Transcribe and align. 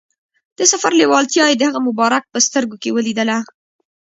د 0.57 0.59
سفر 0.71 0.91
لیوالتیا 0.99 1.43
یې 1.49 1.55
د 1.57 1.61
هغه 1.69 1.79
مبارک 1.87 2.23
په 2.29 2.39
سترګو 2.47 2.75
کې 2.81 2.93
ولیدله. 2.97 3.37